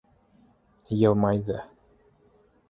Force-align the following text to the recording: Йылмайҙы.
Йылмайҙы. 1.01 1.59